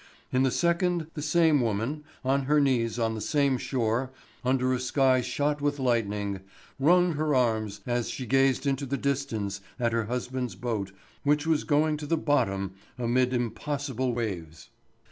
In 0.33 0.41
the 0.41 0.49
second 0.49 1.11
the 1.13 1.21
same 1.21 1.61
woman, 1.61 2.03
on 2.25 2.45
her 2.45 2.59
knees 2.59 2.97
on 2.97 3.13
the 3.13 3.21
same 3.21 3.59
shore, 3.59 4.09
under 4.43 4.73
a 4.73 4.79
sky 4.79 5.21
shot 5.21 5.61
with 5.61 5.77
lightning, 5.77 6.39
wrung 6.79 7.11
her 7.13 7.35
arms 7.35 7.81
as 7.85 8.09
she 8.09 8.25
gazed 8.25 8.65
into 8.65 8.87
the 8.87 8.97
distance 8.97 9.61
at 9.79 9.93
her 9.93 10.05
husband's 10.05 10.55
boat 10.55 10.91
which 11.21 11.45
was 11.45 11.63
going 11.65 11.97
to 11.97 12.07
the 12.07 12.17
bottom 12.17 12.73
amid 12.97 13.31
impossible 13.31 14.11
waves. 14.11 14.69